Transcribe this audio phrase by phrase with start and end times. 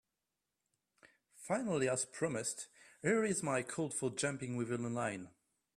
[1.35, 2.69] Finally, as promised,
[3.03, 5.29] here is my code for jumping within a line.